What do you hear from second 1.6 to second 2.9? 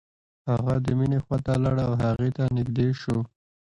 لاړ او هغې ته نږدې